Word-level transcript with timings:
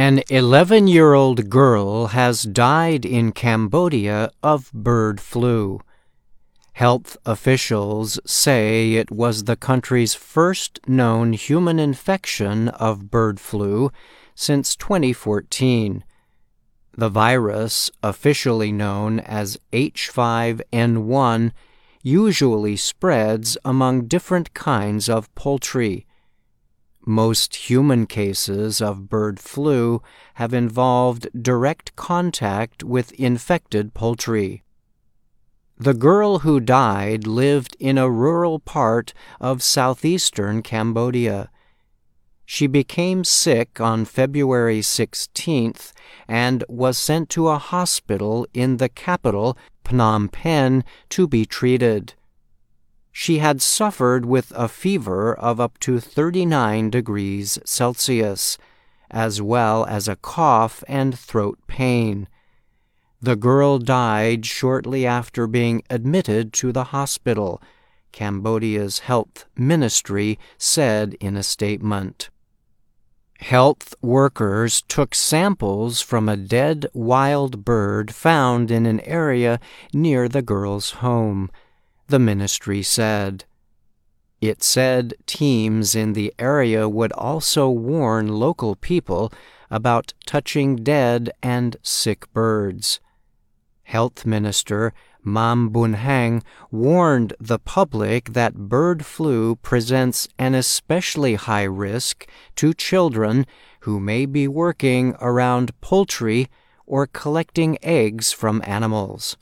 An 0.00 0.22
11 0.30 0.88
year 0.88 1.12
old 1.12 1.50
girl 1.50 2.06
has 2.06 2.44
died 2.44 3.04
in 3.04 3.32
Cambodia 3.32 4.30
of 4.42 4.72
bird 4.72 5.20
flu. 5.20 5.82
Health 6.72 7.18
officials 7.26 8.18
say 8.24 8.94
it 8.94 9.10
was 9.10 9.44
the 9.44 9.56
country's 9.56 10.14
first 10.14 10.80
known 10.88 11.34
human 11.34 11.78
infection 11.78 12.68
of 12.68 13.10
bird 13.10 13.38
flu 13.38 13.92
since 14.34 14.74
2014. 14.74 16.02
The 16.96 17.10
virus, 17.10 17.90
officially 18.02 18.72
known 18.72 19.20
as 19.20 19.58
H5N1, 19.70 21.52
usually 22.02 22.76
spreads 22.76 23.58
among 23.66 24.06
different 24.06 24.54
kinds 24.54 25.10
of 25.10 25.28
poultry. 25.34 26.06
Most 27.06 27.70
human 27.70 28.06
cases 28.06 28.82
of 28.82 29.08
bird 29.08 29.40
flu 29.40 30.02
have 30.34 30.52
involved 30.52 31.28
direct 31.40 31.96
contact 31.96 32.84
with 32.84 33.12
infected 33.12 33.94
poultry. 33.94 34.62
The 35.78 35.94
girl 35.94 36.40
who 36.40 36.60
died 36.60 37.26
lived 37.26 37.74
in 37.80 37.96
a 37.96 38.10
rural 38.10 38.58
part 38.58 39.14
of 39.40 39.62
southeastern 39.62 40.60
Cambodia. 40.60 41.48
She 42.44 42.66
became 42.66 43.24
sick 43.24 43.80
on 43.80 44.04
February 44.04 44.80
16th 44.80 45.92
and 46.28 46.64
was 46.68 46.98
sent 46.98 47.30
to 47.30 47.48
a 47.48 47.56
hospital 47.56 48.46
in 48.52 48.76
the 48.76 48.90
capital, 48.90 49.56
Phnom 49.86 50.30
Penh, 50.30 50.84
to 51.08 51.26
be 51.26 51.46
treated. 51.46 52.12
She 53.22 53.36
had 53.36 53.60
suffered 53.60 54.24
with 54.24 54.50
a 54.56 54.66
fever 54.66 55.34
of 55.34 55.60
up 55.60 55.78
to 55.80 56.00
39 56.00 56.88
degrees 56.88 57.58
Celsius, 57.66 58.56
as 59.10 59.42
well 59.42 59.84
as 59.84 60.08
a 60.08 60.16
cough 60.16 60.82
and 60.88 61.18
throat 61.18 61.58
pain. 61.66 62.28
The 63.20 63.36
girl 63.36 63.78
died 63.78 64.46
shortly 64.46 65.04
after 65.04 65.46
being 65.46 65.82
admitted 65.90 66.54
to 66.54 66.72
the 66.72 66.84
hospital, 66.96 67.60
Cambodia's 68.10 69.00
health 69.00 69.44
ministry 69.54 70.38
said 70.56 71.12
in 71.20 71.36
a 71.36 71.42
statement. 71.42 72.30
Health 73.40 73.94
workers 74.00 74.80
took 74.88 75.14
samples 75.14 76.00
from 76.00 76.26
a 76.26 76.38
dead 76.38 76.86
wild 76.94 77.66
bird 77.66 78.14
found 78.14 78.70
in 78.70 78.86
an 78.86 79.00
area 79.00 79.60
near 79.92 80.26
the 80.26 80.40
girl's 80.40 80.92
home 81.02 81.50
the 82.10 82.18
ministry 82.18 82.82
said. 82.82 83.44
It 84.40 84.62
said 84.62 85.14
teams 85.26 85.94
in 85.94 86.12
the 86.14 86.32
area 86.38 86.88
would 86.88 87.12
also 87.12 87.68
warn 87.70 88.28
local 88.28 88.74
people 88.74 89.32
about 89.70 90.12
touching 90.26 90.76
dead 90.76 91.30
and 91.42 91.76
sick 91.82 92.32
birds. 92.32 93.00
Health 93.84 94.26
Minister 94.26 94.92
Mam 95.22 95.70
Bunheng 95.70 96.42
warned 96.70 97.34
the 97.38 97.58
public 97.58 98.32
that 98.32 98.54
bird 98.54 99.04
flu 99.04 99.56
presents 99.56 100.26
an 100.38 100.54
especially 100.54 101.34
high 101.34 101.64
risk 101.64 102.26
to 102.56 102.72
children 102.72 103.46
who 103.80 104.00
may 104.00 104.26
be 104.26 104.48
working 104.48 105.14
around 105.20 105.78
poultry 105.80 106.48
or 106.86 107.06
collecting 107.06 107.78
eggs 107.82 108.32
from 108.32 108.62
animals. 108.64 109.36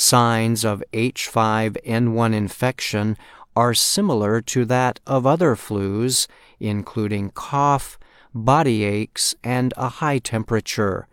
Signs 0.00 0.64
of 0.64 0.82
H5N1 0.94 2.34
infection 2.34 3.18
are 3.54 3.74
similar 3.74 4.40
to 4.40 4.64
that 4.64 4.98
of 5.06 5.26
other 5.26 5.54
flus, 5.54 6.26
including 6.58 7.28
cough, 7.32 7.98
body 8.32 8.82
aches, 8.82 9.34
and 9.44 9.74
a 9.76 9.90
high 10.00 10.18
temperature. 10.18 11.06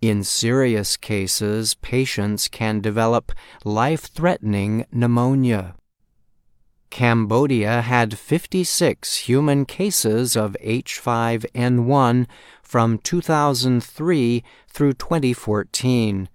In 0.00 0.24
serious 0.24 0.96
cases, 0.96 1.74
patients 1.74 2.48
can 2.48 2.80
develop 2.80 3.32
life 3.66 4.06
threatening 4.06 4.86
pneumonia. 4.90 5.74
Cambodia 6.88 7.82
had 7.82 8.18
56 8.18 9.28
human 9.28 9.66
cases 9.66 10.36
of 10.36 10.56
H5N1 10.64 12.26
from 12.62 12.96
2003 12.96 14.42
through 14.68 14.92
2014. 14.94 16.30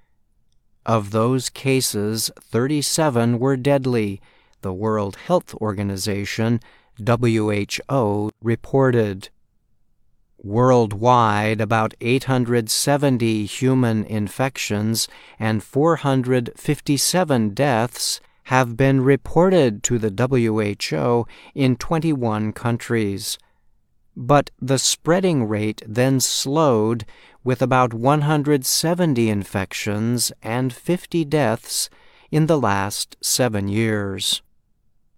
Of 0.85 1.09
those 1.09 1.49
cases, 1.49 2.29
37 2.39 3.39
were 3.39 3.57
deadly, 3.57 4.21
the 4.61 4.71
World 4.71 5.15
Health 5.15 5.55
Organization, 5.55 6.59
WHO, 7.03 8.31
reported. 8.43 9.29
Worldwide, 10.43 11.59
about 11.59 11.95
870 12.01 13.45
human 13.45 14.03
infections 14.03 15.07
and 15.39 15.63
457 15.63 17.49
deaths 17.55 18.21
have 18.43 18.77
been 18.77 19.01
reported 19.01 19.81
to 19.83 19.97
the 19.97 20.13
WHO 20.13 21.25
in 21.55 21.75
21 21.77 22.53
countries. 22.53 23.39
But 24.15 24.49
the 24.61 24.79
spreading 24.79 25.47
rate 25.47 25.81
then 25.85 26.19
slowed 26.19 27.05
with 27.43 27.61
about 27.61 27.93
170 27.93 29.29
infections 29.29 30.31
and 30.41 30.73
50 30.73 31.25
deaths 31.25 31.89
in 32.31 32.47
the 32.47 32.59
last 32.59 33.17
seven 33.21 33.67
years. 33.67 34.41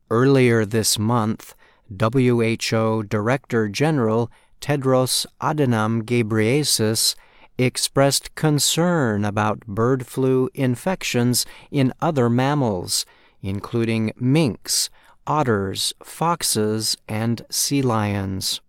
Earlier 0.09 0.65
this 0.65 0.97
month, 0.97 1.53
WHO 1.89 3.03
Director 3.03 3.69
General 3.69 4.31
Tedros 4.61 5.25
Adhanom 5.41 6.03
Ghebreyesus 6.03 7.15
expressed 7.57 8.35
concern 8.35 9.25
about 9.25 9.65
bird 9.65 10.05
flu 10.05 10.49
infections 10.53 11.45
in 11.71 11.93
other 12.01 12.29
mammals, 12.29 13.05
including 13.41 14.11
minks, 14.17 14.89
otters, 15.25 15.93
foxes, 16.03 16.97
and 17.07 17.45
sea 17.49 17.81
lions. 17.81 18.61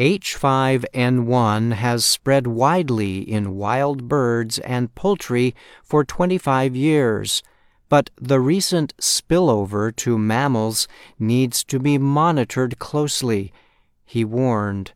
H5N1 0.00 1.74
has 1.74 2.06
spread 2.06 2.46
widely 2.46 3.18
in 3.18 3.56
wild 3.56 4.08
birds 4.08 4.58
and 4.60 4.94
poultry 4.94 5.54
for 5.84 6.06
25 6.06 6.74
years, 6.74 7.42
but 7.90 8.08
the 8.18 8.40
recent 8.40 8.96
spillover 8.96 9.94
to 9.96 10.16
mammals 10.16 10.88
needs 11.18 11.62
to 11.64 11.78
be 11.78 11.98
monitored 11.98 12.78
closely, 12.78 13.52
he 14.06 14.24
warned. 14.24 14.92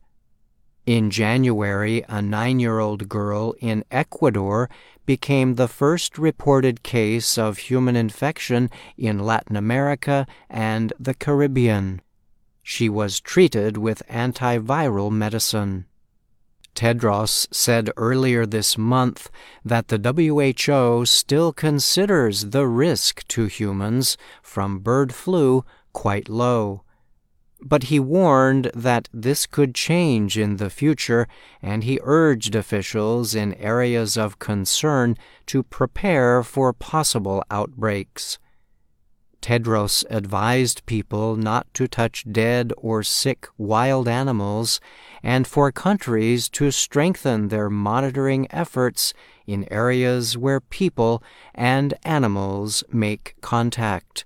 In 0.87 1.11
January, 1.11 2.03
a 2.09 2.23
nine 2.23 2.59
year 2.59 2.79
old 2.79 3.07
girl 3.07 3.55
in 3.61 3.85
Ecuador 3.91 4.71
became 5.05 5.57
the 5.57 5.69
first 5.69 6.17
reported 6.17 6.83
case 6.83 7.37
of 7.37 7.59
human 7.59 7.95
infection 7.95 8.71
in 8.97 9.19
Latin 9.19 9.57
America 9.57 10.27
and 10.49 10.95
the 10.99 11.13
Caribbean. 11.13 12.01
She 12.67 12.89
was 12.89 13.21
treated 13.21 13.77
with 13.77 14.03
antiviral 14.09 15.13
medicine. 15.13 15.85
Tedros 16.75 17.47
said 17.53 17.91
earlier 17.99 18.47
this 18.47 18.79
month 18.79 19.31
that 19.67 19.89
the 19.89 19.99
WHO 19.99 21.05
still 21.05 21.53
considers 21.53 22.47
the 22.47 22.67
risk 22.67 23.29
to 23.29 23.45
humans 23.45 24.17
from 24.43 24.79
bird 24.79 25.15
flu 25.15 25.67
quite 25.93 26.31
low. 26.31 26.83
But 27.61 27.85
he 27.85 28.01
warned 28.01 28.71
that 28.75 29.11
this 29.13 29.45
could 29.45 29.75
change 29.75 30.39
in 30.39 30.57
the 30.57 30.71
future, 30.71 31.29
and 31.61 31.85
he 31.85 32.01
urged 32.03 32.55
officials 32.55 33.35
in 33.35 33.53
areas 33.55 34.17
of 34.17 34.39
concern 34.39 35.19
to 35.47 35.63
prepare 35.63 36.43
for 36.43 36.73
possible 36.73 37.45
outbreaks. 37.51 38.39
Tedros 39.45 40.07
advised 40.09 40.87
people 40.87 41.37
not 41.37 41.67
to 41.75 41.87
touch 41.87 42.25
dead 42.33 42.73
or 42.79 43.03
sick 43.03 43.47
wild 43.59 44.09
animals 44.09 44.81
and 45.23 45.47
for 45.47 45.71
countries 45.71 46.49
to 46.49 46.71
strengthen 46.71 47.49
their 47.49 47.69
monitoring 47.69 48.47
efforts 48.51 49.13
in 49.47 49.71
areas 49.71 50.39
where 50.39 50.61
people 50.61 51.23
and 51.55 51.93
animals 52.05 52.85
make 52.91 53.35
contact. 53.43 54.25